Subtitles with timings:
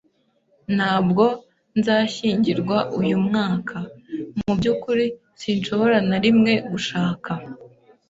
[0.77, 1.23] Ntabwo
[1.79, 3.77] nzashyingirwa uyu mwaka.
[4.45, 5.05] Mubyukuri,
[5.41, 7.31] sinshobora na rimwe gushaka.